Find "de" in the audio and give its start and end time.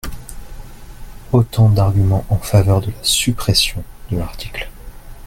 2.81-2.87, 4.09-4.17